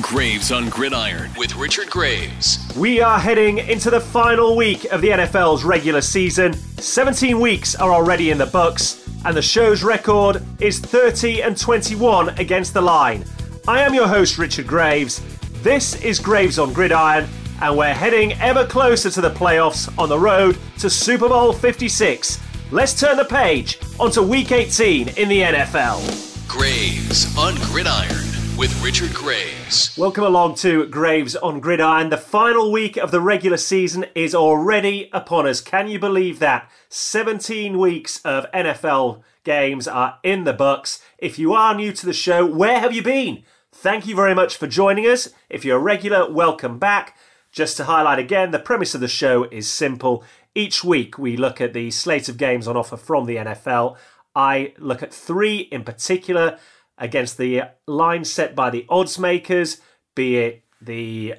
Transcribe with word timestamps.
Graves 0.00 0.52
on 0.52 0.68
Gridiron 0.68 1.30
with 1.36 1.56
Richard 1.56 1.90
Graves. 1.90 2.58
We 2.76 3.00
are 3.00 3.18
heading 3.18 3.58
into 3.58 3.90
the 3.90 4.00
final 4.00 4.54
week 4.54 4.84
of 4.92 5.00
the 5.00 5.08
NFL's 5.08 5.64
regular 5.64 6.00
season. 6.00 6.52
17 6.52 7.40
weeks 7.40 7.74
are 7.74 7.92
already 7.92 8.30
in 8.30 8.38
the 8.38 8.46
books, 8.46 9.08
and 9.24 9.36
the 9.36 9.42
show's 9.42 9.82
record 9.82 10.44
is 10.60 10.78
30 10.78 11.42
and 11.42 11.58
21 11.58 12.28
against 12.38 12.74
the 12.74 12.80
line. 12.80 13.24
I 13.66 13.80
am 13.80 13.92
your 13.92 14.06
host, 14.06 14.38
Richard 14.38 14.68
Graves. 14.68 15.20
This 15.62 16.00
is 16.02 16.20
Graves 16.20 16.60
on 16.60 16.72
Gridiron, 16.72 17.28
and 17.60 17.76
we're 17.76 17.92
heading 17.92 18.34
ever 18.34 18.66
closer 18.66 19.10
to 19.10 19.20
the 19.20 19.30
playoffs 19.30 19.92
on 19.98 20.08
the 20.08 20.18
road 20.18 20.58
to 20.78 20.88
Super 20.88 21.28
Bowl 21.28 21.52
56. 21.52 22.40
Let's 22.70 22.98
turn 22.98 23.16
the 23.16 23.24
page 23.24 23.78
onto 23.98 24.22
week 24.22 24.52
18 24.52 25.08
in 25.08 25.28
the 25.28 25.40
NFL. 25.40 26.46
Graves 26.46 27.36
on 27.36 27.56
Gridiron 27.56 28.27
with 28.58 28.82
Richard 28.82 29.14
Graves. 29.14 29.96
Welcome 29.96 30.24
along 30.24 30.56
to 30.56 30.84
Graves 30.88 31.36
on 31.36 31.60
Gridiron. 31.60 32.10
The 32.10 32.16
final 32.16 32.72
week 32.72 32.96
of 32.96 33.12
the 33.12 33.20
regular 33.20 33.56
season 33.56 34.06
is 34.16 34.34
already 34.34 35.08
upon 35.12 35.46
us. 35.46 35.60
Can 35.60 35.86
you 35.86 36.00
believe 36.00 36.40
that? 36.40 36.68
17 36.88 37.78
weeks 37.78 38.20
of 38.24 38.50
NFL 38.50 39.22
games 39.44 39.86
are 39.86 40.18
in 40.24 40.42
the 40.42 40.52
books. 40.52 41.00
If 41.18 41.38
you 41.38 41.52
are 41.52 41.72
new 41.72 41.92
to 41.92 42.04
the 42.04 42.12
show, 42.12 42.44
where 42.44 42.80
have 42.80 42.92
you 42.92 43.00
been? 43.00 43.44
Thank 43.70 44.08
you 44.08 44.16
very 44.16 44.34
much 44.34 44.56
for 44.56 44.66
joining 44.66 45.04
us. 45.04 45.28
If 45.48 45.64
you're 45.64 45.78
a 45.78 45.80
regular, 45.80 46.28
welcome 46.28 46.80
back. 46.80 47.16
Just 47.52 47.76
to 47.76 47.84
highlight 47.84 48.18
again, 48.18 48.50
the 48.50 48.58
premise 48.58 48.92
of 48.92 49.00
the 49.00 49.06
show 49.06 49.44
is 49.44 49.70
simple. 49.70 50.24
Each 50.56 50.82
week 50.82 51.16
we 51.16 51.36
look 51.36 51.60
at 51.60 51.74
the 51.74 51.92
slate 51.92 52.28
of 52.28 52.36
games 52.36 52.66
on 52.66 52.76
offer 52.76 52.96
from 52.96 53.26
the 53.26 53.36
NFL. 53.36 53.96
I 54.34 54.74
look 54.78 55.00
at 55.00 55.14
three 55.14 55.58
in 55.58 55.84
particular 55.84 56.58
against 56.98 57.38
the 57.38 57.62
line 57.86 58.24
set 58.24 58.54
by 58.54 58.70
the 58.70 58.86
odds 58.88 59.18
makers, 59.18 59.80
be 60.14 60.36
it 60.36 60.64
the 60.80 61.34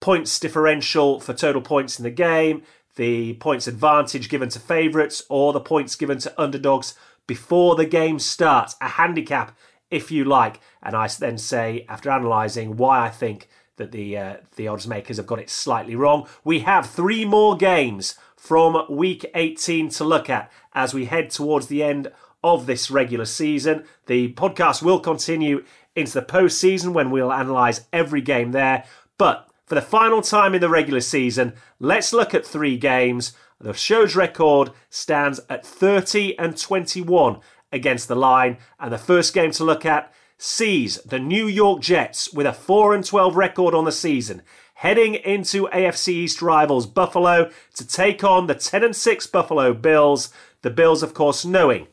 points 0.00 0.38
differential 0.38 1.20
for 1.20 1.34
total 1.34 1.62
points 1.62 1.98
in 1.98 2.02
the 2.04 2.10
game, 2.10 2.62
the 2.96 3.34
points 3.34 3.66
advantage 3.66 4.28
given 4.28 4.48
to 4.50 4.58
favourites, 4.58 5.22
or 5.28 5.52
the 5.52 5.60
points 5.60 5.94
given 5.94 6.18
to 6.18 6.40
underdogs 6.40 6.94
before 7.26 7.76
the 7.76 7.86
game 7.86 8.18
starts. 8.18 8.76
A 8.80 8.88
handicap, 8.88 9.56
if 9.90 10.10
you 10.10 10.24
like. 10.24 10.60
And 10.82 10.96
I 10.96 11.08
then 11.08 11.38
say, 11.38 11.86
after 11.88 12.10
analysing 12.10 12.76
why 12.76 13.06
I 13.06 13.10
think 13.10 13.48
that 13.76 13.92
the 13.92 14.18
uh, 14.18 14.36
the 14.56 14.66
odds 14.68 14.88
makers 14.88 15.16
have 15.18 15.26
got 15.26 15.38
it 15.38 15.50
slightly 15.50 15.94
wrong, 15.94 16.26
we 16.42 16.60
have 16.60 16.90
three 16.90 17.24
more 17.24 17.56
games 17.56 18.16
from 18.36 18.84
week 18.88 19.24
18 19.34 19.88
to 19.90 20.04
look 20.04 20.28
at 20.28 20.50
as 20.72 20.94
we 20.94 21.06
head 21.06 21.30
towards 21.30 21.68
the 21.68 21.82
end 21.82 22.10
of 22.42 22.66
this 22.66 22.90
regular 22.90 23.24
season. 23.24 23.84
The 24.06 24.32
podcast 24.34 24.82
will 24.82 25.00
continue 25.00 25.64
into 25.94 26.14
the 26.14 26.22
postseason 26.22 26.92
when 26.92 27.10
we'll 27.10 27.32
analyse 27.32 27.82
every 27.92 28.20
game 28.20 28.52
there. 28.52 28.84
But 29.16 29.48
for 29.66 29.74
the 29.74 29.82
final 29.82 30.22
time 30.22 30.54
in 30.54 30.60
the 30.60 30.68
regular 30.68 31.00
season, 31.00 31.54
let's 31.78 32.12
look 32.12 32.34
at 32.34 32.46
three 32.46 32.76
games. 32.76 33.32
The 33.60 33.74
show's 33.74 34.14
record 34.14 34.70
stands 34.88 35.40
at 35.50 35.66
30 35.66 36.38
and 36.38 36.56
21 36.56 37.40
against 37.72 38.08
the 38.08 38.16
line. 38.16 38.58
And 38.78 38.92
the 38.92 38.98
first 38.98 39.34
game 39.34 39.50
to 39.52 39.64
look 39.64 39.84
at 39.84 40.12
sees 40.38 40.98
the 41.02 41.18
New 41.18 41.46
York 41.46 41.80
Jets 41.80 42.32
with 42.32 42.46
a 42.46 42.52
4 42.52 42.94
and 42.94 43.04
12 43.04 43.36
record 43.36 43.74
on 43.74 43.84
the 43.84 43.92
season 43.92 44.42
heading 44.78 45.16
into 45.16 45.66
AFC 45.72 46.08
East 46.08 46.40
rivals 46.40 46.86
Buffalo 46.86 47.50
to 47.74 47.84
take 47.86 48.22
on 48.22 48.46
the 48.46 48.54
10 48.54 48.84
and 48.84 48.94
6 48.94 49.26
Buffalo 49.26 49.74
Bills. 49.74 50.32
The 50.62 50.70
Bills, 50.70 51.02
of 51.02 51.14
course, 51.14 51.44
knowing 51.44 51.88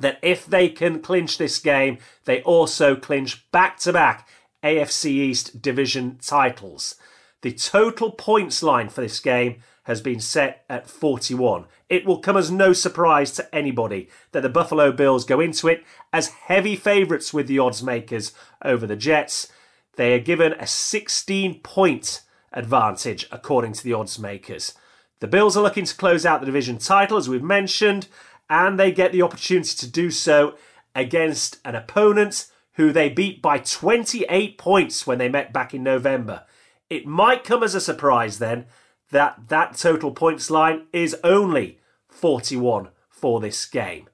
that 0.00 0.18
if 0.22 0.46
they 0.46 0.68
can 0.68 1.00
clinch 1.00 1.38
this 1.38 1.58
game, 1.58 1.98
they 2.24 2.42
also 2.42 2.96
clinch 2.96 3.50
back 3.50 3.78
to 3.80 3.92
back 3.92 4.28
AFC 4.62 5.06
East 5.06 5.62
division 5.62 6.18
titles. 6.20 6.96
The 7.42 7.52
total 7.52 8.10
points 8.10 8.62
line 8.62 8.88
for 8.88 9.00
this 9.00 9.20
game 9.20 9.62
has 9.84 10.00
been 10.00 10.20
set 10.20 10.64
at 10.68 10.88
41. 10.88 11.64
It 11.88 12.04
will 12.04 12.18
come 12.18 12.36
as 12.36 12.50
no 12.50 12.72
surprise 12.72 13.32
to 13.32 13.54
anybody 13.54 14.08
that 14.32 14.42
the 14.42 14.48
Buffalo 14.48 14.92
Bills 14.92 15.24
go 15.24 15.40
into 15.40 15.68
it 15.68 15.84
as 16.12 16.28
heavy 16.28 16.76
favourites 16.76 17.32
with 17.32 17.46
the 17.46 17.58
odds 17.58 17.82
makers 17.82 18.32
over 18.62 18.86
the 18.86 18.96
Jets. 18.96 19.50
They 19.96 20.14
are 20.14 20.20
given 20.20 20.52
a 20.52 20.66
16 20.66 21.60
point 21.60 22.22
advantage 22.52 23.26
according 23.32 23.72
to 23.74 23.84
the 23.84 23.94
odds 23.94 24.18
makers. 24.18 24.74
The 25.20 25.26
Bills 25.26 25.56
are 25.56 25.62
looking 25.62 25.84
to 25.84 25.96
close 25.96 26.24
out 26.24 26.40
the 26.40 26.46
division 26.46 26.78
title, 26.78 27.16
as 27.16 27.28
we've 27.28 27.42
mentioned, 27.42 28.08
and 28.50 28.78
they 28.78 28.90
get 28.90 29.12
the 29.12 29.22
opportunity 29.22 29.74
to 29.76 29.86
do 29.86 30.10
so 30.10 30.56
against 30.94 31.60
an 31.64 31.76
opponent 31.76 32.48
who 32.74 32.92
they 32.92 33.08
beat 33.08 33.40
by 33.40 33.58
28 33.58 34.58
points 34.58 35.06
when 35.06 35.18
they 35.18 35.28
met 35.28 35.52
back 35.52 35.72
in 35.72 35.84
November. 35.84 36.44
It 36.90 37.06
might 37.06 37.44
come 37.44 37.62
as 37.62 37.76
a 37.76 37.80
surprise 37.80 38.40
then 38.40 38.66
that 39.10 39.48
that 39.48 39.76
total 39.76 40.10
points 40.10 40.50
line 40.50 40.86
is 40.92 41.16
only 41.22 41.78
41 42.08 42.88
for 43.08 43.40
this 43.40 43.64
game. 43.64 44.08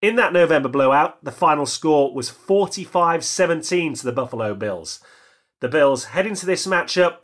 In 0.00 0.16
that 0.16 0.32
November 0.32 0.68
blowout, 0.68 1.24
the 1.24 1.32
final 1.32 1.66
score 1.66 2.14
was 2.14 2.30
45 2.30 3.24
17 3.24 3.94
to 3.94 4.04
the 4.04 4.12
Buffalo 4.12 4.54
Bills. 4.54 5.00
The 5.60 5.68
Bills 5.68 6.06
head 6.06 6.26
into 6.26 6.46
this 6.46 6.66
matchup 6.66 7.18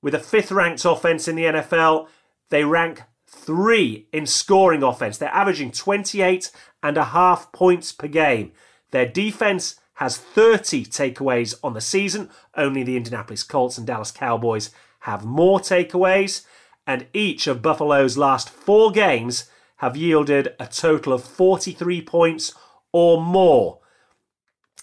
with 0.00 0.14
a 0.14 0.18
fifth 0.18 0.52
ranked 0.52 0.84
offense 0.84 1.28
in 1.28 1.36
the 1.36 1.44
NFL. 1.44 2.08
They 2.48 2.64
rank 2.64 3.02
three 3.32 4.06
in 4.12 4.26
scoring 4.26 4.82
offense. 4.82 5.18
They're 5.18 5.28
averaging 5.30 5.72
28 5.72 6.50
and 6.82 6.96
a 6.96 7.04
half 7.06 7.50
points 7.52 7.90
per 7.90 8.08
game. 8.08 8.52
Their 8.90 9.06
defense 9.06 9.76
has 9.94 10.16
30 10.16 10.84
takeaways 10.86 11.54
on 11.62 11.74
the 11.74 11.80
season. 11.80 12.30
Only 12.56 12.82
the 12.82 12.96
Indianapolis 12.96 13.42
Colts 13.42 13.78
and 13.78 13.86
Dallas 13.86 14.10
Cowboys 14.10 14.70
have 15.00 15.24
more 15.24 15.60
takeaways. 15.60 16.44
And 16.86 17.06
each 17.12 17.46
of 17.46 17.62
Buffalo's 17.62 18.18
last 18.18 18.50
four 18.50 18.90
games 18.90 19.48
have 19.76 19.96
yielded 19.96 20.54
a 20.60 20.66
total 20.66 21.12
of 21.12 21.24
43 21.24 22.02
points 22.02 22.54
or 22.92 23.20
more. 23.20 23.78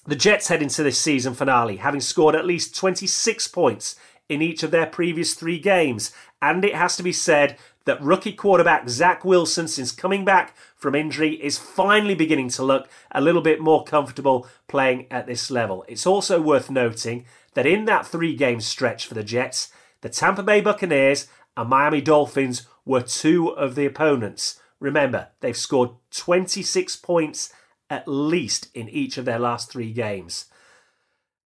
The 0.06 0.16
Jets 0.16 0.48
head 0.48 0.62
into 0.62 0.84
this 0.84 0.98
season 0.98 1.34
finale 1.34 1.78
having 1.78 2.02
scored 2.02 2.36
at 2.36 2.46
least 2.46 2.76
26 2.76 3.48
points 3.50 3.96
in 4.28 4.42
each 4.42 4.64
of 4.64 4.72
their 4.72 4.86
previous 4.86 5.34
three 5.34 5.60
games. 5.60 6.12
And 6.42 6.64
it 6.64 6.76
has 6.76 6.96
to 6.98 7.04
be 7.04 7.12
said 7.12 7.58
that 7.90 8.02
rookie 8.04 8.34
quarterback 8.34 8.88
Zach 8.88 9.26
Wilson, 9.26 9.68
since 9.68 9.92
coming 9.92 10.24
back 10.24 10.56
from 10.76 10.94
injury, 10.94 11.44
is 11.44 11.58
finally 11.58 12.14
beginning 12.14 12.50
to 12.50 12.64
look 12.64 12.88
a 13.10 13.20
little 13.20 13.42
bit 13.42 13.60
more 13.60 13.84
comfortable 13.84 14.48
playing 14.68 15.08
at 15.10 15.26
this 15.26 15.50
level. 15.50 15.84
It's 15.88 16.06
also 16.06 16.40
worth 16.40 16.70
noting 16.70 17.26
that 17.56 17.66
in 17.66 17.86
that 17.86 18.06
three 18.06 18.36
game 18.36 18.62
stretch 18.62 19.08
for 19.08 19.16
the 19.16 19.24
Jets, 19.24 19.70
the 20.02 20.10
Tampa 20.10 20.44
Bay 20.44 20.62
Buccaneers 20.62 21.26
and 21.58 21.68
Miami 21.68 22.00
Dolphins 22.00 22.68
were 22.86 23.02
two 23.02 23.50
of 23.50 23.74
the 23.74 23.88
opponents. 23.88 24.62
Remember, 24.80 25.30
they've 25.40 25.58
scored 25.58 25.90
26 26.12 26.96
points 26.98 27.52
at 27.90 28.08
least 28.08 28.70
in 28.76 28.88
each 28.88 29.18
of 29.18 29.26
their 29.26 29.40
last 29.40 29.72
three 29.72 29.92
games. 29.92 30.46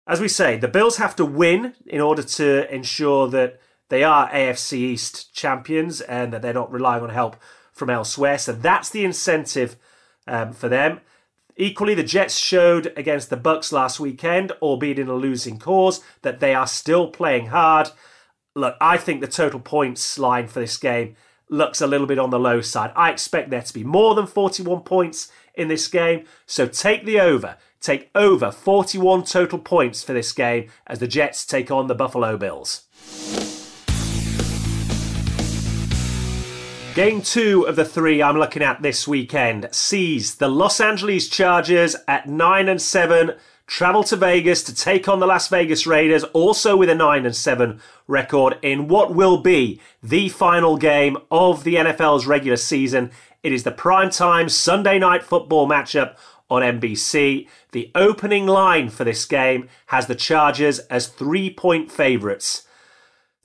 As 0.08 0.20
we 0.20 0.26
say, 0.26 0.56
the 0.56 0.66
Bills 0.66 0.96
have 0.96 1.14
to 1.14 1.24
win 1.24 1.74
in 1.86 2.00
order 2.00 2.24
to 2.24 2.74
ensure 2.74 3.28
that 3.28 3.60
they 3.92 4.04
are 4.04 4.30
AFC 4.30 4.78
East 4.78 5.34
champions 5.34 6.00
and 6.00 6.32
that 6.32 6.40
they're 6.40 6.54
not 6.54 6.72
relying 6.72 7.02
on 7.02 7.10
help 7.10 7.36
from 7.74 7.90
elsewhere. 7.90 8.38
So 8.38 8.52
that's 8.52 8.88
the 8.88 9.04
incentive 9.04 9.76
um, 10.26 10.54
for 10.54 10.70
them. 10.70 11.00
Equally, 11.58 11.92
the 11.92 12.02
Jets 12.02 12.38
showed 12.38 12.90
against 12.96 13.28
the 13.28 13.36
Bucs 13.36 13.70
last 13.70 14.00
weekend, 14.00 14.52
albeit 14.62 14.98
in 14.98 15.08
a 15.08 15.14
losing 15.14 15.58
cause, 15.58 16.00
that 16.22 16.40
they 16.40 16.54
are 16.54 16.66
still 16.66 17.08
playing 17.08 17.48
hard. 17.48 17.90
Look, 18.54 18.76
I 18.80 18.96
think 18.96 19.20
the 19.20 19.26
total 19.26 19.60
points 19.60 20.18
line 20.18 20.46
for 20.46 20.60
this 20.60 20.78
game 20.78 21.14
looks 21.50 21.82
a 21.82 21.86
little 21.86 22.06
bit 22.06 22.18
on 22.18 22.30
the 22.30 22.40
low 22.40 22.62
side. 22.62 22.92
I 22.96 23.10
expect 23.10 23.50
there 23.50 23.60
to 23.60 23.74
be 23.74 23.84
more 23.84 24.14
than 24.14 24.26
41 24.26 24.84
points 24.84 25.30
in 25.54 25.68
this 25.68 25.86
game, 25.86 26.24
so 26.46 26.66
take 26.66 27.04
the 27.04 27.20
over. 27.20 27.58
Take 27.82 28.10
over 28.14 28.50
41 28.50 29.24
total 29.24 29.58
points 29.58 30.02
for 30.02 30.14
this 30.14 30.32
game 30.32 30.70
as 30.86 30.98
the 30.98 31.06
Jets 31.06 31.44
take 31.44 31.70
on 31.70 31.88
the 31.88 31.94
Buffalo 31.94 32.38
Bills. 32.38 33.51
Game 36.94 37.22
two 37.22 37.66
of 37.66 37.76
the 37.76 37.86
three 37.86 38.22
I'm 38.22 38.36
looking 38.36 38.62
at 38.62 38.82
this 38.82 39.08
weekend 39.08 39.66
sees 39.72 40.34
the 40.34 40.48
Los 40.48 40.78
Angeles 40.78 41.26
Chargers 41.26 41.96
at 42.06 42.28
9 42.28 42.68
and 42.68 42.82
7 42.82 43.32
travel 43.66 44.04
to 44.04 44.16
Vegas 44.16 44.62
to 44.64 44.74
take 44.74 45.08
on 45.08 45.18
the 45.18 45.26
Las 45.26 45.48
Vegas 45.48 45.86
Raiders, 45.86 46.22
also 46.34 46.76
with 46.76 46.90
a 46.90 46.94
9 46.94 47.24
and 47.24 47.34
7 47.34 47.80
record 48.06 48.58
in 48.60 48.88
what 48.88 49.14
will 49.14 49.38
be 49.38 49.80
the 50.02 50.28
final 50.28 50.76
game 50.76 51.16
of 51.30 51.64
the 51.64 51.76
NFL's 51.76 52.26
regular 52.26 52.58
season. 52.58 53.10
It 53.42 53.54
is 53.54 53.62
the 53.62 53.72
primetime 53.72 54.50
Sunday 54.50 54.98
night 54.98 55.22
football 55.22 55.66
matchup 55.66 56.18
on 56.50 56.60
NBC. 56.60 57.48
The 57.70 57.90
opening 57.94 58.46
line 58.46 58.90
for 58.90 59.04
this 59.04 59.24
game 59.24 59.70
has 59.86 60.08
the 60.08 60.14
Chargers 60.14 60.78
as 60.80 61.06
three 61.06 61.48
point 61.48 61.90
favourites. 61.90 62.66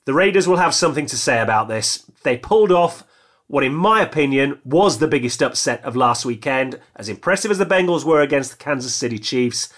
The 0.04 0.12
Raiders 0.12 0.46
will 0.46 0.58
have 0.58 0.74
something 0.74 1.06
to 1.06 1.16
say 1.16 1.40
about 1.40 1.68
this. 1.68 2.04
They 2.24 2.36
pulled 2.36 2.72
off 2.72 3.04
what, 3.48 3.64
in 3.64 3.74
my 3.74 4.02
opinion, 4.02 4.60
was 4.64 4.98
the 4.98 5.08
biggest 5.08 5.42
upset 5.42 5.82
of 5.82 5.96
last 5.96 6.24
weekend. 6.24 6.78
As 6.94 7.08
impressive 7.08 7.50
as 7.50 7.58
the 7.58 7.66
Bengals 7.66 8.04
were 8.04 8.20
against 8.20 8.52
the 8.52 8.62
Kansas 8.62 8.94
City 8.94 9.18
Chiefs, 9.18 9.72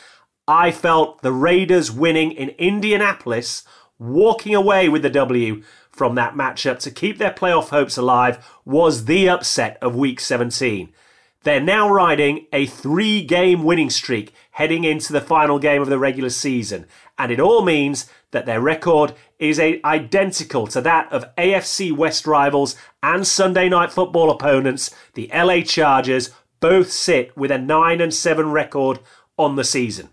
I 0.46 0.72
felt 0.72 1.22
the 1.22 1.32
Raiders 1.32 1.90
winning 1.90 2.32
in 2.32 2.50
Indianapolis, 2.50 3.62
walking 3.98 4.54
away 4.54 4.88
with 4.88 5.02
the 5.02 5.10
W 5.10 5.62
from 5.90 6.16
that 6.16 6.34
matchup 6.34 6.80
to 6.80 6.90
keep 6.90 7.18
their 7.18 7.30
playoff 7.30 7.68
hopes 7.68 7.96
alive, 7.96 8.44
was 8.64 9.04
the 9.04 9.28
upset 9.28 9.78
of 9.80 9.94
Week 9.94 10.18
17. 10.18 10.92
They're 11.42 11.60
now 11.60 11.88
riding 11.88 12.46
a 12.52 12.66
three 12.66 13.22
game 13.22 13.62
winning 13.62 13.90
streak 13.90 14.34
heading 14.60 14.84
into 14.84 15.10
the 15.10 15.22
final 15.22 15.58
game 15.58 15.80
of 15.80 15.88
the 15.88 15.98
regular 15.98 16.28
season, 16.28 16.84
and 17.18 17.32
it 17.32 17.40
all 17.40 17.62
means 17.62 18.04
that 18.30 18.44
their 18.44 18.60
record 18.60 19.14
is 19.38 19.58
a, 19.58 19.80
identical 19.86 20.66
to 20.66 20.82
that 20.82 21.10
of 21.10 21.24
AFC 21.36 21.90
West 21.90 22.26
rivals 22.26 22.76
and 23.02 23.26
Sunday 23.26 23.70
night 23.70 23.90
football 23.90 24.30
opponents, 24.30 24.94
the 25.14 25.30
LA 25.32 25.62
Chargers, 25.62 26.28
both 26.60 26.92
sit 26.92 27.34
with 27.34 27.50
a 27.50 27.56
9 27.56 28.02
and 28.02 28.12
7 28.12 28.50
record 28.50 28.98
on 29.38 29.56
the 29.56 29.64
season. 29.64 30.10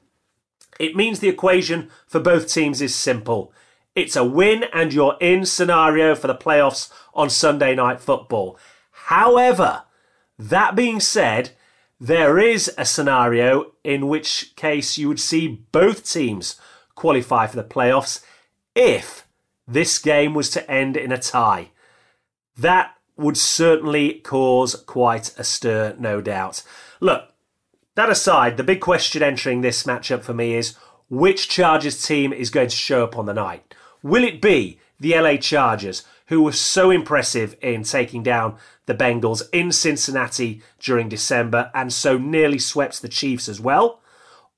It 0.79 0.95
means 0.95 1.19
the 1.19 1.27
equation 1.27 1.89
for 2.07 2.21
both 2.21 2.47
teams 2.47 2.81
is 2.81 2.95
simple. 2.95 3.51
It's 3.95 4.15
a 4.15 4.23
win 4.23 4.63
and 4.71 4.93
you're 4.93 5.17
in 5.19 5.45
scenario 5.45 6.15
for 6.15 6.27
the 6.27 6.33
playoffs 6.33 6.89
on 7.13 7.29
Sunday 7.29 7.75
night 7.75 7.99
football. 7.99 8.57
However, 8.91 9.83
that 10.39 10.73
being 10.73 11.01
said, 11.01 11.49
there 11.99 12.37
is 12.37 12.71
a 12.77 12.85
scenario 12.85 13.73
in 13.83 14.07
which 14.07 14.53
case 14.55 14.97
you 14.97 15.07
would 15.07 15.19
see 15.19 15.65
both 15.71 16.09
teams 16.09 16.59
qualify 16.95 17.47
for 17.47 17.55
the 17.55 17.63
playoffs 17.63 18.23
if 18.75 19.27
this 19.67 19.99
game 19.99 20.33
was 20.33 20.49
to 20.51 20.69
end 20.69 20.95
in 20.95 21.11
a 21.11 21.17
tie. 21.17 21.71
That 22.57 22.95
would 23.17 23.37
certainly 23.37 24.13
cause 24.19 24.75
quite 24.75 25.33
a 25.37 25.43
stir, 25.43 25.95
no 25.99 26.21
doubt. 26.21 26.63
Look, 26.99 27.33
that 27.95 28.09
aside, 28.09 28.57
the 28.57 28.63
big 28.63 28.79
question 28.79 29.23
entering 29.23 29.61
this 29.61 29.83
matchup 29.83 30.21
for 30.21 30.33
me 30.33 30.53
is 30.53 30.75
which 31.09 31.49
Chargers 31.49 32.05
team 32.05 32.31
is 32.31 32.49
going 32.51 32.69
to 32.69 32.75
show 32.75 33.03
up 33.03 33.17
on 33.17 33.25
the 33.25 33.33
night? 33.33 33.73
Will 34.03 34.23
it 34.23 34.41
be 34.41 34.79
the 34.99 35.19
LA 35.19 35.37
Chargers, 35.37 36.03
who 36.27 36.41
were 36.41 36.51
so 36.51 36.91
impressive 36.91 37.55
in 37.61 37.83
taking 37.83 38.23
down 38.23 38.57
the 38.85 38.93
Bengals 38.93 39.41
in 39.51 39.71
Cincinnati 39.71 40.61
during 40.79 41.09
December 41.09 41.71
and 41.73 41.91
so 41.91 42.17
nearly 42.17 42.59
swept 42.59 43.01
the 43.01 43.09
Chiefs 43.09 43.49
as 43.49 43.59
well? 43.59 44.01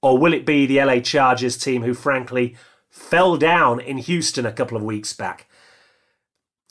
Or 0.01 0.17
will 0.17 0.33
it 0.33 0.45
be 0.45 0.65
the 0.65 0.83
LA 0.83 0.99
Chargers 0.99 1.57
team 1.57 1.83
who, 1.83 1.93
frankly, 1.93 2.55
fell 2.89 3.37
down 3.37 3.79
in 3.79 3.97
Houston 3.97 4.45
a 4.45 4.51
couple 4.51 4.77
of 4.77 4.83
weeks 4.83 5.13
back? 5.13 5.47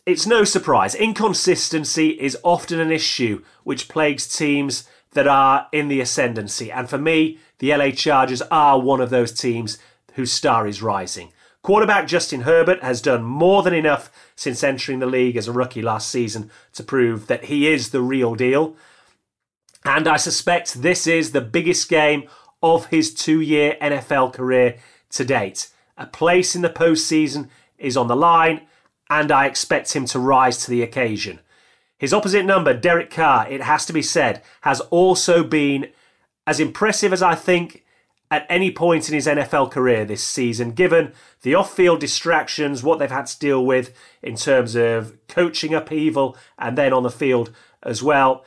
It's 0.07 0.27
no 0.27 0.43
surprise. 0.45 0.95
Inconsistency 0.95 2.11
is 2.11 2.39
often 2.43 2.81
an 2.81 2.91
issue 2.91 3.45
which 3.65 3.89
plagues 3.89 4.27
teams 4.27 4.89
that 5.13 5.29
are 5.29 5.69
in 5.71 5.89
the 5.89 6.01
ascendancy. 6.01 6.73
And 6.73 6.89
for 6.89 6.99
me, 6.99 7.39
the 7.59 7.77
LA 7.77 7.91
Chargers 7.91 8.43
are 8.51 8.81
one 8.81 9.01
of 9.01 9.11
those 9.11 9.33
teams 9.33 9.79
whose 10.15 10.33
star 10.33 10.67
is 10.67 10.83
rising. 10.83 11.33
Quarterback 11.63 12.07
Justin 12.07 12.43
Herbert 12.43 12.83
has 12.83 13.03
done 13.03 13.23
more 13.23 13.63
than 13.63 13.75
enough 13.75 14.11
since 14.39 14.63
entering 14.63 15.01
the 15.01 15.07
league 15.07 15.37
as 15.37 15.49
a 15.49 15.53
rookie 15.53 15.83
last 15.83 16.09
season 16.09 16.49
to 16.73 16.85
prove 16.85 17.27
that 17.27 17.47
he 17.47 17.67
is 17.67 17.91
the 17.91 18.01
real 18.01 18.37
deal. 18.37 18.77
And 19.85 20.07
I 20.07 20.17
suspect 20.17 20.81
this 20.81 21.09
is 21.09 21.33
the 21.33 21.41
biggest 21.41 21.89
game 21.89 22.29
of 22.63 22.87
his 22.87 23.13
two 23.13 23.41
year 23.41 23.77
NFL 23.83 24.33
career 24.33 24.79
to 25.11 25.25
date. 25.25 25.71
A 25.97 26.07
place 26.07 26.55
in 26.55 26.63
the 26.63 26.71
postseason 26.71 27.49
is 27.79 27.97
on 27.97 28.07
the 28.07 28.15
line, 28.15 28.61
and 29.11 29.33
I 29.33 29.47
expect 29.47 29.95
him 29.95 30.07
to 30.07 30.21
rise 30.21 30.59
to 30.65 30.71
the 30.71 30.83
occasion. 30.83 31.41
His 31.99 32.15
opposite 32.15 32.45
number, 32.45 32.73
Derek 32.73 33.11
Carr, 33.11 33.49
it 33.49 33.63
has 33.63 33.87
to 33.87 33.93
be 33.93 34.03
said, 34.03 34.43
has 34.61 34.81
also 34.83 35.43
been 35.43 35.89
as 36.47 36.61
impressive 36.61 37.13
as 37.13 37.25
I 37.25 37.35
think 37.35 37.85
at 38.31 38.47
any 38.49 38.71
point 38.71 39.09
in 39.09 39.15
his 39.15 39.27
NFL 39.27 39.71
career 39.71 40.05
this 40.05 40.23
season, 40.23 40.73
given 40.73 41.13
the 41.43 41.55
off 41.55 41.75
field 41.75 42.01
distractions, 42.01 42.83
what 42.83 42.99
they've 42.99 43.11
had 43.11 43.27
to 43.27 43.39
deal 43.39 43.65
with 43.65 43.95
in 44.23 44.37
terms 44.37 44.75
of 44.75 45.17
coaching 45.29 45.75
upheaval, 45.75 46.37
and 46.59 46.77
then 46.77 46.93
on 46.93 47.03
the 47.03 47.11
field 47.11 47.51
as 47.83 48.03
well. 48.03 48.45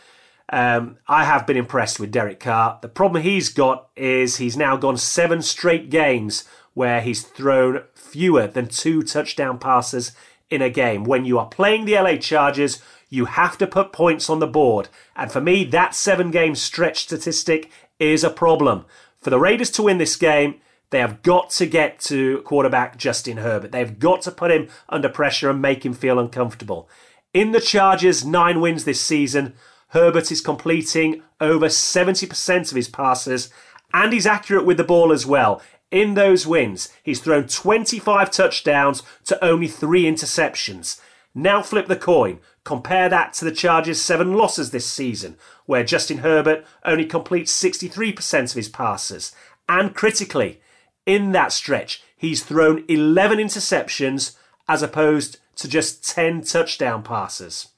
Um, 0.54 0.98
I 1.08 1.24
have 1.24 1.48
been 1.48 1.56
impressed 1.56 2.00
with 2.00 2.12
Derek 2.12 2.42
Carr. 2.42 2.78
The 2.82 2.90
problem 2.90 3.24
he's 3.24 3.50
got 3.50 3.88
is 3.96 4.38
he's 4.38 4.58
now 4.58 4.76
gone 4.76 4.98
seven 4.98 5.42
straight 5.42 5.90
games 5.90 6.44
where 6.74 7.02
he's 7.02 7.24
thrown 7.24 7.84
fewer 7.96 8.48
than 8.48 8.68
two 8.68 9.02
touchdown 9.02 9.60
passes 9.60 10.12
in 10.50 10.62
a 10.62 10.70
game. 10.70 11.06
When 11.06 11.26
you 11.26 11.40
are 11.40 11.48
playing 11.48 11.86
the 11.86 11.96
LA 11.96 12.18
Chargers, 12.18 12.82
you 13.10 13.26
have 13.26 13.58
to 13.60 13.68
put 13.68 13.94
points 13.94 14.30
on 14.30 14.40
the 14.40 14.48
board. 14.48 14.90
And 15.16 15.32
for 15.32 15.42
me, 15.42 15.64
that 15.66 15.96
seven 15.96 16.32
game 16.32 16.56
stretch 16.56 17.04
statistic 17.04 17.72
is 18.00 18.24
a 18.24 18.30
problem. 18.30 18.86
For 19.22 19.30
the 19.30 19.40
Raiders 19.40 19.70
to 19.72 19.84
win 19.84 20.00
this 20.00 20.16
game, 20.16 20.62
they 20.90 21.00
have 21.00 21.22
got 21.22 21.52
to 21.52 21.68
get 21.68 22.00
to 22.02 22.42
quarterback 22.42 22.98
Justin 22.98 23.38
Herbert. 23.38 23.72
They've 23.72 23.98
got 23.98 24.22
to 24.24 24.32
put 24.32 24.52
him 24.52 24.68
under 24.90 25.10
pressure 25.10 25.50
and 25.50 25.62
make 25.62 25.86
him 25.86 25.94
feel 25.94 26.20
uncomfortable. 26.20 26.90
In 27.34 27.52
the 27.52 27.62
Chargers' 27.62 28.26
nine 28.26 28.60
wins 28.60 28.84
this 28.84 29.00
season, 29.00 29.54
Herbert 29.90 30.32
is 30.32 30.42
completing 30.42 31.22
over 31.40 31.68
70% 31.68 32.72
of 32.72 32.76
his 32.76 32.90
passes 32.90 33.50
and 33.94 34.12
he's 34.12 34.26
accurate 34.26 34.66
with 34.66 34.78
the 34.78 34.84
ball 34.84 35.12
as 35.12 35.26
well. 35.26 35.62
In 35.92 36.16
those 36.16 36.48
wins, 36.48 36.90
he's 37.04 37.20
thrown 37.20 37.48
25 37.48 38.32
touchdowns 38.32 39.04
to 39.26 39.44
only 39.44 39.68
three 39.68 40.04
interceptions. 40.04 41.00
Now 41.34 41.62
flip 41.62 41.88
the 41.88 41.96
coin. 41.96 42.40
Compare 42.64 43.10
that 43.10 43.34
to 43.34 43.46
the 43.46 43.52
Chargers' 43.52 44.02
seven 44.02 44.34
losses 44.34 44.72
this 44.72 44.86
season, 44.86 45.38
where 45.66 45.84
Justin 45.84 46.20
Herbert 46.20 46.66
only 46.86 47.06
completes 47.06 47.60
63% 47.60 48.52
of 48.52 48.54
his 48.54 48.70
passes. 48.70 49.34
And 49.68 49.96
critically, 49.96 50.62
in 51.06 51.32
that 51.32 51.52
stretch, 51.52 52.04
he's 52.16 52.44
thrown 52.44 52.84
11 52.88 53.40
interceptions 53.40 54.36
as 54.68 54.84
opposed 54.84 55.38
to 55.56 55.68
just 55.68 56.08
10 56.08 56.42
touchdown 56.44 57.04
passes. 57.04 57.70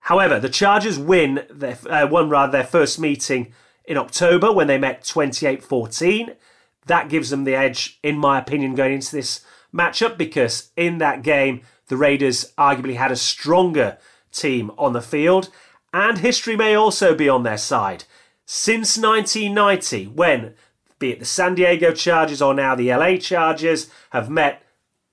However, 0.00 0.40
the 0.40 0.48
Chargers 0.48 0.98
win 0.98 1.46
their, 1.50 1.78
uh, 1.88 2.06
won 2.10 2.28
rather 2.28 2.52
their 2.52 2.64
first 2.64 2.98
meeting 2.98 3.52
in 3.84 3.96
October 3.96 4.50
when 4.50 4.66
they 4.66 4.78
met 4.78 5.02
28-14. 5.04 6.34
That 6.86 7.08
gives 7.08 7.30
them 7.30 7.44
the 7.44 7.54
edge, 7.54 7.98
in 8.02 8.18
my 8.18 8.38
opinion, 8.38 8.74
going 8.74 8.94
into 8.94 9.14
this 9.14 9.44
matchup 9.72 10.18
because 10.18 10.70
in 10.76 10.98
that 10.98 11.22
game 11.22 11.62
the 11.92 11.98
Raiders 11.98 12.54
arguably 12.56 12.94
had 12.94 13.12
a 13.12 13.16
stronger 13.16 13.98
team 14.30 14.70
on 14.78 14.94
the 14.94 15.02
field, 15.02 15.50
and 15.92 16.16
history 16.16 16.56
may 16.56 16.74
also 16.74 17.14
be 17.14 17.28
on 17.28 17.42
their 17.42 17.58
side. 17.58 18.04
Since 18.46 18.96
1990, 18.96 20.06
when 20.06 20.54
be 20.98 21.10
it 21.10 21.18
the 21.18 21.26
San 21.26 21.54
Diego 21.54 21.92
Chargers 21.92 22.40
or 22.40 22.54
now 22.54 22.74
the 22.74 22.88
LA 22.94 23.18
Chargers 23.18 23.90
have 24.08 24.30
met, 24.30 24.62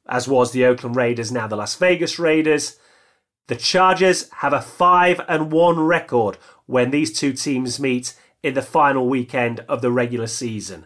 as 0.07 0.25
was 0.25 0.53
the 0.53 0.63
Oakland 0.63 0.95
Raiders, 0.95 1.33
now 1.33 1.47
the 1.47 1.57
Las 1.57 1.75
Vegas 1.75 2.17
Raiders, 2.17 2.77
the 3.47 3.57
Chargers 3.57 4.29
have 4.35 4.53
a 4.53 4.61
5 4.61 5.19
and 5.27 5.51
1 5.51 5.81
record 5.81 6.37
when 6.65 6.91
these 6.91 7.11
two 7.11 7.33
teams 7.33 7.77
meet 7.77 8.15
in 8.41 8.53
the 8.53 8.61
final 8.61 9.09
weekend 9.09 9.65
of 9.67 9.81
the 9.81 9.91
regular 9.91 10.27
season. 10.27 10.85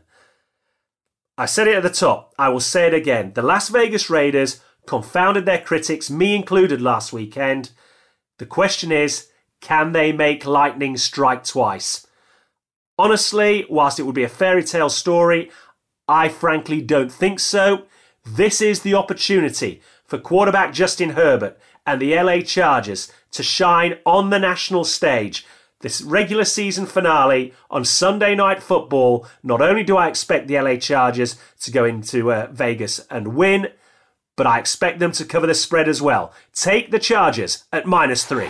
I 1.37 1.45
said 1.45 1.67
it 1.67 1.75
at 1.75 1.83
the 1.83 1.91
top, 1.91 2.33
I 2.39 2.49
will 2.49 2.61
say 2.61 2.87
it 2.87 2.95
again. 2.95 3.33
The 3.35 3.43
Las 3.43 3.69
Vegas 3.69 4.09
Raiders 4.09 4.59
confounded 4.85 5.45
their 5.45 5.61
critics, 5.61 6.09
me 6.09 6.35
included, 6.35 6.81
last 6.81 7.13
weekend. 7.13 7.71
The 8.37 8.45
question 8.45 8.91
is 8.91 9.29
can 9.61 9.93
they 9.93 10.11
make 10.11 10.45
lightning 10.45 10.97
strike 10.97 11.43
twice? 11.43 12.05
Honestly, 12.97 13.65
whilst 13.69 13.99
it 13.99 14.03
would 14.03 14.15
be 14.15 14.23
a 14.23 14.29
fairy 14.29 14.63
tale 14.63 14.89
story, 14.89 15.49
I 16.07 16.29
frankly 16.29 16.81
don't 16.81 17.11
think 17.11 17.39
so. 17.39 17.83
This 18.25 18.61
is 18.61 18.81
the 18.81 18.93
opportunity 18.93 19.81
for 20.05 20.17
quarterback 20.17 20.73
Justin 20.73 21.11
Herbert 21.11 21.59
and 21.85 22.01
the 22.01 22.13
LA 22.15 22.41
Chargers 22.41 23.11
to 23.31 23.43
shine 23.43 23.97
on 24.05 24.29
the 24.29 24.39
national 24.39 24.83
stage. 24.83 25.45
This 25.79 26.01
regular 26.01 26.45
season 26.45 26.85
finale 26.85 27.53
on 27.69 27.83
Sunday 27.83 28.35
Night 28.35 28.63
Football. 28.63 29.27
Not 29.43 29.61
only 29.61 29.83
do 29.83 29.97
I 29.97 30.07
expect 30.07 30.47
the 30.47 30.59
LA 30.59 30.75
Chargers 30.75 31.37
to 31.61 31.71
go 31.71 31.83
into 31.83 32.31
uh, 32.31 32.47
Vegas 32.51 32.99
and 33.09 33.35
win, 33.35 33.67
but 34.35 34.47
I 34.47 34.59
expect 34.59 34.99
them 34.99 35.11
to 35.13 35.25
cover 35.25 35.47
the 35.47 35.55
spread 35.55 35.87
as 35.87 36.01
well. 36.01 36.33
Take 36.53 36.91
the 36.91 36.99
Chargers 36.99 37.65
at 37.71 37.85
minus 37.85 38.25
three. 38.25 38.49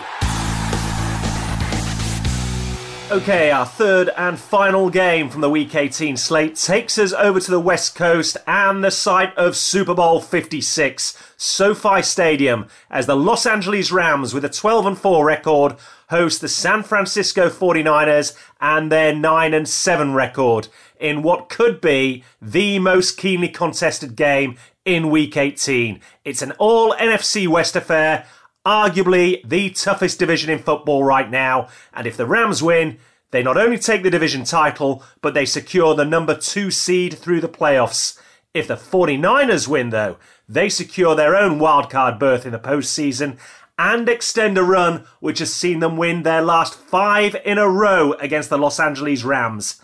Okay, 3.11 3.51
our 3.51 3.65
third 3.65 4.09
and 4.17 4.39
final 4.39 4.89
game 4.89 5.29
from 5.29 5.41
the 5.41 5.49
Week 5.49 5.75
18 5.75 6.17
slate 6.17 6.55
takes 6.55 6.97
us 6.97 7.13
over 7.13 7.39
to 7.39 7.51
the 7.51 7.59
West 7.59 7.93
Coast 7.95 8.37
and 8.47 8.83
the 8.83 8.89
site 8.89 9.37
of 9.37 9.55
Super 9.55 9.93
Bowl 9.93 10.19
56, 10.19 11.15
SoFi 11.37 12.01
Stadium, 12.01 12.65
as 12.89 13.05
the 13.05 13.15
Los 13.15 13.45
Angeles 13.45 13.91
Rams, 13.91 14.33
with 14.33 14.43
a 14.45 14.49
12 14.49 14.85
and 14.87 14.97
4 14.97 15.25
record, 15.25 15.75
host 16.09 16.41
the 16.41 16.47
San 16.47 16.81
Francisco 16.81 17.49
49ers 17.49 18.35
and 18.59 18.91
their 18.91 19.13
9 19.13 19.53
and 19.53 19.69
7 19.69 20.13
record 20.13 20.69
in 20.99 21.21
what 21.21 21.49
could 21.49 21.81
be 21.81 22.23
the 22.41 22.79
most 22.79 23.17
keenly 23.17 23.49
contested 23.49 24.15
game 24.15 24.57
in 24.85 25.09
Week 25.09 25.37
18. 25.37 25.99
It's 26.25 26.41
an 26.41 26.51
all 26.53 26.93
NFC 26.93 27.47
West 27.47 27.75
affair 27.75 28.25
arguably 28.65 29.47
the 29.47 29.69
toughest 29.71 30.19
division 30.19 30.49
in 30.49 30.59
football 30.59 31.03
right 31.03 31.29
now. 31.29 31.67
And 31.93 32.07
if 32.07 32.17
the 32.17 32.25
Rams 32.25 32.63
win, 32.63 32.97
they 33.31 33.43
not 33.43 33.57
only 33.57 33.77
take 33.77 34.03
the 34.03 34.09
division 34.09 34.43
title, 34.43 35.03
but 35.21 35.33
they 35.33 35.45
secure 35.45 35.95
the 35.95 36.05
number 36.05 36.35
two 36.35 36.71
seed 36.71 37.17
through 37.17 37.41
the 37.41 37.49
playoffs. 37.49 38.19
If 38.53 38.67
the 38.67 38.75
49ers 38.75 39.67
win, 39.67 39.89
though, 39.89 40.17
they 40.47 40.69
secure 40.69 41.15
their 41.15 41.35
own 41.35 41.59
wildcard 41.59 42.19
berth 42.19 42.45
in 42.45 42.51
the 42.51 42.59
postseason 42.59 43.37
and 43.77 44.07
extend 44.07 44.57
a 44.57 44.63
run 44.63 45.05
which 45.19 45.39
has 45.39 45.51
seen 45.51 45.79
them 45.79 45.97
win 45.97 46.21
their 46.21 46.43
last 46.43 46.75
five 46.75 47.35
in 47.43 47.57
a 47.57 47.67
row 47.67 48.13
against 48.13 48.49
the 48.49 48.57
Los 48.57 48.79
Angeles 48.79 49.23
Rams. 49.23 49.81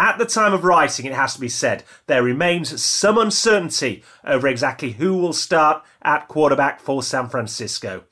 At 0.00 0.16
the 0.16 0.24
time 0.24 0.54
of 0.54 0.64
writing, 0.64 1.04
it 1.04 1.12
has 1.12 1.34
to 1.34 1.40
be 1.40 1.50
said, 1.50 1.84
there 2.06 2.22
remains 2.22 2.82
some 2.82 3.18
uncertainty 3.18 4.02
over 4.24 4.48
exactly 4.48 4.92
who 4.92 5.14
will 5.18 5.34
start 5.34 5.84
at 6.00 6.26
quarterback 6.26 6.80
for 6.80 7.02
San 7.02 7.28
Francisco. 7.28 8.04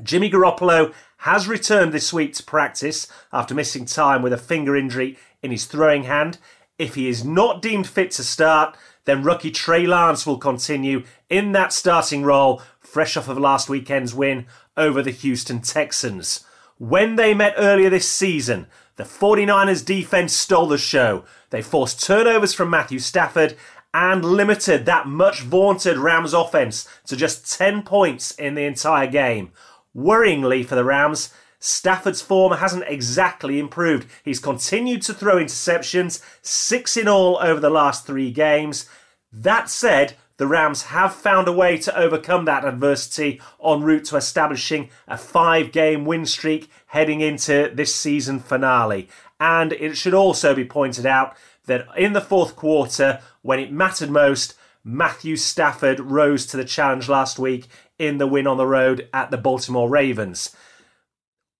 Jimmy 0.00 0.30
Garoppolo 0.30 0.94
has 1.16 1.48
returned 1.48 1.92
this 1.92 2.12
week 2.12 2.34
to 2.34 2.44
practice 2.44 3.08
after 3.32 3.52
missing 3.52 3.84
time 3.84 4.22
with 4.22 4.32
a 4.32 4.38
finger 4.38 4.76
injury 4.76 5.18
in 5.42 5.50
his 5.50 5.64
throwing 5.64 6.04
hand. 6.04 6.38
If 6.78 6.94
he 6.94 7.08
is 7.08 7.24
not 7.24 7.62
deemed 7.62 7.88
fit 7.88 8.12
to 8.12 8.22
start, 8.22 8.76
then 9.04 9.24
rookie 9.24 9.50
Trey 9.50 9.88
Lance 9.88 10.24
will 10.24 10.38
continue 10.38 11.02
in 11.28 11.50
that 11.50 11.72
starting 11.72 12.22
role, 12.22 12.62
fresh 12.78 13.16
off 13.16 13.28
of 13.28 13.36
last 13.36 13.68
weekend's 13.68 14.14
win 14.14 14.46
over 14.76 15.02
the 15.02 15.10
Houston 15.10 15.62
Texans. 15.62 16.44
When 16.76 17.16
they 17.16 17.34
met 17.34 17.54
earlier 17.56 17.90
this 17.90 18.08
season, 18.08 18.68
the 18.98 19.04
49ers 19.04 19.84
defense 19.84 20.32
stole 20.32 20.66
the 20.66 20.76
show. 20.76 21.24
They 21.50 21.62
forced 21.62 22.02
turnovers 22.02 22.52
from 22.52 22.68
Matthew 22.68 22.98
Stafford 22.98 23.56
and 23.94 24.24
limited 24.24 24.86
that 24.86 25.06
much 25.06 25.42
vaunted 25.42 25.96
Rams 25.96 26.34
offense 26.34 26.88
to 27.06 27.16
just 27.16 27.56
10 27.56 27.84
points 27.84 28.32
in 28.32 28.56
the 28.56 28.64
entire 28.64 29.06
game. 29.06 29.52
Worryingly 29.96 30.66
for 30.66 30.74
the 30.74 30.84
Rams, 30.84 31.32
Stafford's 31.60 32.20
form 32.20 32.54
hasn't 32.54 32.86
exactly 32.88 33.60
improved. 33.60 34.10
He's 34.24 34.40
continued 34.40 35.02
to 35.02 35.14
throw 35.14 35.36
interceptions, 35.36 36.20
six 36.42 36.96
in 36.96 37.06
all 37.06 37.38
over 37.40 37.60
the 37.60 37.70
last 37.70 38.04
three 38.04 38.32
games. 38.32 38.88
That 39.32 39.70
said, 39.70 40.16
the 40.38 40.46
Rams 40.46 40.82
have 40.84 41.14
found 41.14 41.46
a 41.46 41.52
way 41.52 41.76
to 41.78 41.96
overcome 41.96 42.46
that 42.46 42.64
adversity 42.64 43.40
en 43.62 43.82
route 43.82 44.04
to 44.06 44.16
establishing 44.16 44.88
a 45.06 45.18
five 45.18 45.70
game 45.72 46.04
win 46.04 46.24
streak 46.24 46.70
heading 46.86 47.20
into 47.20 47.70
this 47.74 47.94
season 47.94 48.40
finale. 48.40 49.08
And 49.38 49.72
it 49.74 49.96
should 49.96 50.14
also 50.14 50.54
be 50.54 50.64
pointed 50.64 51.04
out 51.04 51.36
that 51.66 51.86
in 51.96 52.12
the 52.12 52.20
fourth 52.20 52.56
quarter, 52.56 53.20
when 53.42 53.58
it 53.58 53.72
mattered 53.72 54.10
most, 54.10 54.54
Matthew 54.82 55.36
Stafford 55.36 56.00
rose 56.00 56.46
to 56.46 56.56
the 56.56 56.64
challenge 56.64 57.08
last 57.08 57.38
week 57.38 57.66
in 57.98 58.18
the 58.18 58.26
win 58.26 58.46
on 58.46 58.56
the 58.56 58.66
road 58.66 59.08
at 59.12 59.30
the 59.30 59.36
Baltimore 59.36 59.88
Ravens. 59.88 60.54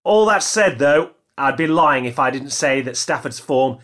All 0.04 0.24
that 0.26 0.42
said, 0.42 0.78
though, 0.78 1.10
I'd 1.36 1.56
be 1.56 1.66
lying 1.66 2.04
if 2.04 2.18
I 2.18 2.30
didn't 2.30 2.50
say 2.50 2.80
that 2.82 2.96
Stafford's 2.96 3.38
form 3.38 3.78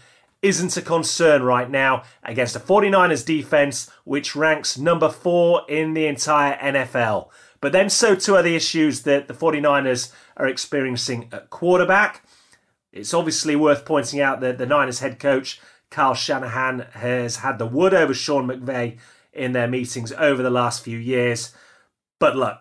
isn't 0.44 0.76
a 0.76 0.82
concern 0.82 1.42
right 1.42 1.70
now 1.70 2.02
against 2.22 2.54
a 2.54 2.60
49ers 2.60 3.24
defense 3.24 3.90
which 4.04 4.36
ranks 4.36 4.76
number 4.76 5.08
four 5.08 5.62
in 5.70 5.94
the 5.94 6.06
entire 6.06 6.58
NFL. 6.58 7.30
But 7.62 7.72
then 7.72 7.88
so 7.88 8.14
too 8.14 8.36
are 8.36 8.42
the 8.42 8.54
issues 8.54 9.02
that 9.02 9.26
the 9.26 9.32
49ers 9.32 10.12
are 10.36 10.46
experiencing 10.46 11.30
at 11.32 11.48
quarterback. 11.48 12.26
It's 12.92 13.14
obviously 13.14 13.56
worth 13.56 13.86
pointing 13.86 14.20
out 14.20 14.40
that 14.42 14.58
the 14.58 14.66
Niners 14.66 15.00
head 15.00 15.18
coach, 15.18 15.62
Kyle 15.90 16.14
Shanahan, 16.14 16.88
has 16.92 17.36
had 17.36 17.58
the 17.58 17.66
wood 17.66 17.94
over 17.94 18.12
Sean 18.12 18.46
McVay 18.46 18.98
in 19.32 19.52
their 19.52 19.66
meetings 19.66 20.12
over 20.12 20.42
the 20.42 20.50
last 20.50 20.84
few 20.84 20.98
years. 20.98 21.54
But 22.20 22.36
look, 22.36 22.58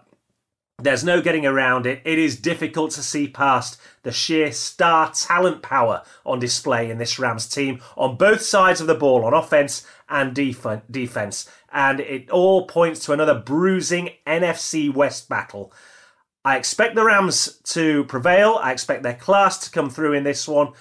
there's 0.83 1.03
no 1.03 1.21
getting 1.21 1.45
around 1.45 1.85
it. 1.85 2.01
It 2.05 2.19
is 2.19 2.39
difficult 2.39 2.91
to 2.91 3.03
see 3.03 3.27
past 3.27 3.79
the 4.03 4.11
sheer 4.11 4.51
star 4.51 5.11
talent 5.11 5.61
power 5.61 6.03
on 6.25 6.39
display 6.39 6.89
in 6.89 6.97
this 6.97 7.17
Rams 7.17 7.47
team 7.47 7.81
on 7.95 8.17
both 8.17 8.41
sides 8.41 8.81
of 8.81 8.87
the 8.87 8.95
ball, 8.95 9.25
on 9.25 9.33
offense 9.33 9.85
and 10.09 10.33
def- 10.33 10.81
defense. 10.89 11.49
And 11.71 11.99
it 11.99 12.29
all 12.29 12.67
points 12.67 13.03
to 13.05 13.13
another 13.13 13.33
bruising 13.33 14.11
NFC 14.27 14.93
West 14.93 15.29
battle. 15.29 15.73
I 16.45 16.57
expect 16.57 16.95
the 16.95 17.05
Rams 17.05 17.59
to 17.65 18.03
prevail. 18.05 18.59
I 18.61 18.73
expect 18.73 19.03
their 19.03 19.15
class 19.15 19.57
to 19.59 19.71
come 19.71 19.89
through 19.89 20.13
in 20.13 20.23
this 20.23 20.47
one. 20.47 20.73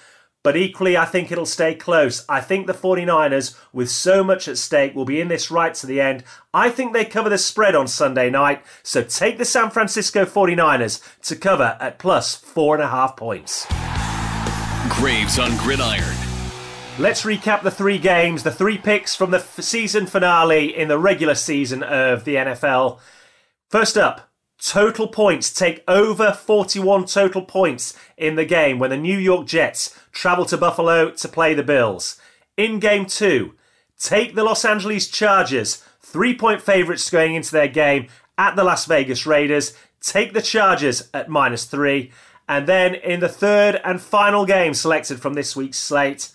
But 0.43 0.57
equally, 0.57 0.97
I 0.97 1.05
think 1.05 1.31
it'll 1.31 1.45
stay 1.45 1.73
close. 1.73 2.25
I 2.27 2.41
think 2.41 2.67
the 2.67 2.73
49ers, 2.73 3.57
with 3.71 3.89
so 3.89 4.25
much 4.25 4.49
at 4.49 4.57
stake, 4.57 4.93
will 4.93 5.05
be 5.05 5.21
in 5.21 5.29
this 5.29 5.49
right 5.49 5.73
to 5.75 5.87
the 5.87 6.01
end. 6.01 6.25
I 6.53 6.69
think 6.69 6.91
they 6.91 7.05
cover 7.05 7.29
the 7.29 7.37
spread 7.37 7.75
on 7.75 7.87
Sunday 7.87 8.29
night, 8.29 8.61
so 8.83 9.01
take 9.03 9.37
the 9.37 9.45
San 9.45 9.69
Francisco 9.69 10.25
49ers 10.25 11.01
to 11.21 11.37
cover 11.37 11.77
at 11.79 11.97
plus 11.97 12.35
four 12.35 12.75
and 12.75 12.83
a 12.83 12.89
half 12.89 13.15
points. 13.15 13.65
Graves 14.89 15.39
on 15.39 15.55
Gridiron. 15.57 16.17
Let's 16.99 17.23
recap 17.23 17.63
the 17.63 17.71
three 17.71 17.97
games, 17.97 18.43
the 18.43 18.51
three 18.51 18.77
picks 18.77 19.15
from 19.15 19.31
the 19.31 19.39
f- 19.39 19.61
season 19.61 20.05
finale 20.05 20.77
in 20.77 20.89
the 20.89 20.99
regular 20.99 21.35
season 21.35 21.81
of 21.81 22.25
the 22.25 22.35
NFL. 22.35 22.99
First 23.69 23.97
up, 23.97 24.29
total 24.65 25.07
points 25.07 25.51
take 25.51 25.83
over 25.87 26.31
41 26.31 27.05
total 27.05 27.41
points 27.41 27.97
in 28.17 28.35
the 28.35 28.45
game 28.45 28.79
when 28.79 28.89
the 28.89 28.97
New 28.97 29.17
York 29.17 29.45
Jets 29.45 29.97
travel 30.11 30.45
to 30.45 30.57
Buffalo 30.57 31.11
to 31.11 31.27
play 31.27 31.53
the 31.53 31.63
Bills. 31.63 32.19
In 32.55 32.79
game 32.79 33.05
two, 33.05 33.55
take 33.99 34.35
the 34.35 34.43
Los 34.43 34.63
Angeles 34.63 35.07
Chargers, 35.07 35.83
three 36.01 36.35
point 36.35 36.61
favourites 36.61 37.09
going 37.09 37.35
into 37.35 37.51
their 37.51 37.67
game 37.67 38.07
at 38.37 38.55
the 38.55 38.63
Las 38.63 38.85
Vegas 38.85 39.25
Raiders. 39.25 39.73
Take 39.99 40.33
the 40.33 40.41
Chargers 40.41 41.09
at 41.13 41.29
minus 41.29 41.65
three. 41.65 42.11
And 42.47 42.67
then 42.67 42.95
in 42.95 43.19
the 43.19 43.29
third 43.29 43.79
and 43.83 44.01
final 44.01 44.45
game 44.45 44.73
selected 44.73 45.21
from 45.21 45.33
this 45.33 45.55
week's 45.55 45.79
slate, 45.79 46.29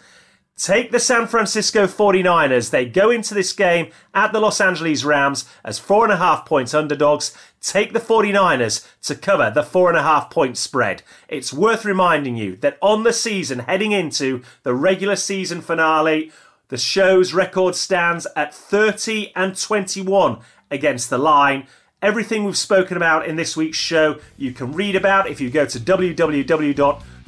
Take 0.59 0.91
the 0.91 0.99
San 0.99 1.29
Francisco 1.29 1.87
49ers. 1.87 2.71
They 2.71 2.85
go 2.85 3.11
into 3.11 3.33
this 3.33 3.53
game 3.53 3.93
at 4.13 4.33
the 4.33 4.41
Los 4.41 4.61
Angeles 4.61 5.05
Rams 5.05 5.49
as 5.65 5.79
four 5.79 6.03
and 6.03 6.13
a 6.13 6.17
half 6.17 6.45
points 6.45 6.75
underdogs. 6.75 7.33
Take 7.61 7.93
the 7.93 8.01
49ers 8.01 8.85
to 9.03 9.15
cover 9.15 9.53
the 9.55 9.63
four 9.63 9.89
and 9.89 9.97
a 9.97 10.03
half 10.03 10.31
point 10.31 10.57
spread. 10.57 11.05
It's 11.29 11.53
worth 11.53 11.85
reminding 11.85 12.37
you 12.37 12.57
that 12.57 12.77
on 12.83 13.05
the 13.05 13.13
season, 13.13 13.61
heading 13.61 13.93
into 13.93 14.43
the 14.65 14.75
regular 14.75 15.15
season 15.15 15.61
finale, 15.61 16.33
the 16.71 16.77
show's 16.77 17.33
record 17.33 17.77
stands 17.77 18.27
at 18.35 18.53
30 18.53 19.31
and 19.37 19.57
21 19.57 20.41
against 20.73 21.09
the 21.09 21.19
line. 21.19 21.69
Everything 22.03 22.43
we've 22.43 22.59
spoken 22.59 22.97
about 22.97 23.29
in 23.29 23.37
this 23.37 23.57
week's 23.57 23.79
show, 23.79 24.19
you 24.37 24.51
can 24.53 24.73
read 24.73 24.97
about 24.97 25.29
if 25.29 25.41
you 25.41 25.51
go 25.51 25.67
to 25.67 25.79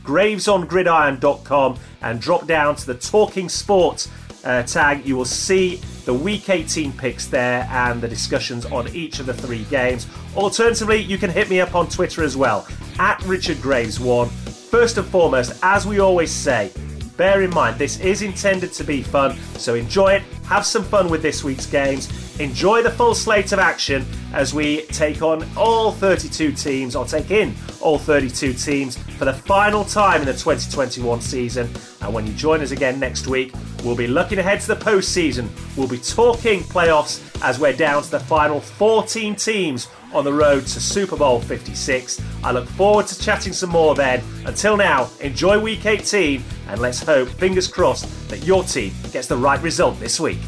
www.gravesongridiron.com 0.05 1.79
and 2.03 2.21
drop 2.21 2.47
down 2.47 2.77
to 2.77 2.87
the 2.87 2.95
Talking 2.95 3.49
Sports 3.49 4.09
uh, 4.45 4.63
tag. 4.63 5.07
You 5.07 5.17
will 5.17 5.25
see 5.25 5.77
the 6.05 6.15
Week 6.15 6.49
18 6.49 6.93
picks 6.93 7.27
there 7.27 7.69
and 7.71 8.01
the 8.01 8.09
discussions 8.09 8.67
on 8.67 8.89
each 8.89 9.21
of 9.21 9.27
the 9.27 9.35
three 9.35 9.65
games. 9.65 10.07
Alternatively, 10.37 10.97
you 10.97 11.19
can 11.19 11.31
hit 11.31 11.51
me 11.51 11.61
up 11.61 11.75
on 11.75 11.89
Twitter 11.89 12.23
as 12.23 12.37
well, 12.37 12.67
at 12.99 13.23
Richard 13.25 13.59
Graves1. 13.59 14.29
First 14.71 14.99
and 14.99 15.07
foremost, 15.07 15.59
as 15.63 15.87
we 15.87 15.99
always 15.99 16.31
say, 16.31 16.73
bear 17.17 17.43
in 17.43 17.51
mind 17.51 17.77
this 17.77 18.01
is 18.01 18.23
intended 18.23 18.73
to 18.73 18.85
be 18.85 19.03
fun, 19.03 19.37
so 19.57 19.75
enjoy 19.75 20.15
it, 20.15 20.23
have 20.45 20.65
some 20.65 20.85
fun 20.85 21.11
with 21.11 21.21
this 21.21 21.45
week's 21.45 21.67
games, 21.67 22.09
enjoy 22.41 22.83
the 22.83 22.91
full 22.91 23.15
slate 23.15 23.53
of 23.53 23.59
action 23.59 24.07
as 24.33 24.55
we 24.55 24.83
take 24.87 25.23
on 25.23 25.47
all 25.57 25.93
32 25.93 26.53
teams, 26.53 26.97
or 26.97 27.05
take 27.05 27.31
in 27.31 27.55
all 27.81 27.99
32 27.99 28.53
teams 28.53 28.97
for 28.97 29.25
the 29.25 29.33
final 29.33 29.85
time 29.85 30.21
in 30.21 30.27
the 30.27 30.33
2021 30.33 31.21
season. 31.21 31.69
And 32.03 32.15
when 32.15 32.27
you 32.27 32.33
join 32.33 32.61
us 32.61 32.71
again 32.71 33.01
next 33.01 33.27
week, 33.27 33.53
we'll 33.85 33.97
be 33.97 34.07
looking 34.07 34.39
ahead 34.39 34.61
to 34.61 34.69
the 34.69 34.77
postseason. 34.77 35.49
We'll 35.77 35.89
be 35.89 35.99
talking 35.99 36.61
playoffs 36.61 37.21
as 37.43 37.59
we're 37.59 37.73
down 37.73 38.03
to 38.03 38.11
the 38.11 38.21
final 38.21 38.61
14 38.61 39.35
teams 39.35 39.89
on 40.13 40.25
the 40.25 40.33
road 40.33 40.67
to 40.67 40.81
Super 40.81 41.17
Bowl 41.17 41.41
56. 41.41 42.21
I 42.43 42.53
look 42.53 42.69
forward 42.69 43.07
to 43.09 43.19
chatting 43.19 43.53
some 43.53 43.71
more 43.71 43.95
then. 43.95 44.23
Until 44.45 44.77
now, 44.77 45.09
enjoy 45.21 45.59
week 45.59 45.87
18 45.87 46.43
and 46.69 46.81
let's 46.81 47.03
hope, 47.03 47.29
fingers 47.29 47.69
crossed, 47.69 48.29
that 48.29 48.45
your 48.45 48.65
team 48.65 48.93
gets 49.13 49.27
the 49.29 49.37
right 49.37 49.61
result 49.63 49.99
this 50.01 50.21
week. 50.21 50.39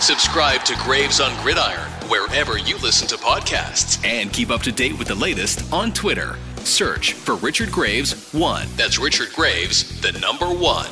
Subscribe 0.00 0.64
to 0.64 0.74
Graves 0.76 1.20
on 1.20 1.34
Gridiron 1.42 1.99
wherever 2.10 2.58
you 2.58 2.76
listen 2.78 3.06
to 3.06 3.16
podcasts 3.16 4.04
and 4.04 4.32
keep 4.32 4.50
up 4.50 4.62
to 4.62 4.72
date 4.72 4.98
with 4.98 5.06
the 5.06 5.14
latest 5.14 5.72
on 5.72 5.92
Twitter. 5.92 6.36
Search 6.64 7.12
for 7.12 7.36
Richard 7.36 7.70
Graves 7.70 8.32
1. 8.34 8.66
That's 8.76 8.98
Richard 8.98 9.28
Graves, 9.32 10.00
the 10.00 10.12
number 10.18 10.46
1. 10.46 10.86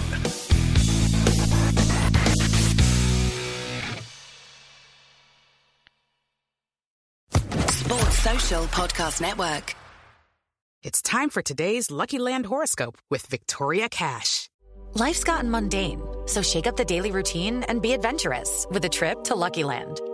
Sports 7.68 8.18
Social 8.18 8.64
Podcast 8.66 9.20
Network. 9.20 9.74
It's 10.84 11.02
time 11.02 11.28
for 11.28 11.42
today's 11.42 11.90
Lucky 11.90 12.20
Land 12.20 12.46
horoscope 12.46 12.96
with 13.10 13.26
Victoria 13.26 13.88
Cash. 13.88 14.48
Life's 14.94 15.24
gotten 15.24 15.50
mundane, 15.50 16.00
so 16.26 16.40
shake 16.40 16.68
up 16.68 16.76
the 16.76 16.84
daily 16.84 17.10
routine 17.10 17.64
and 17.64 17.82
be 17.82 17.92
adventurous 17.92 18.66
with 18.70 18.84
a 18.84 18.88
trip 18.88 19.24
to 19.24 19.34
Lucky 19.34 19.64
Land. 19.64 20.00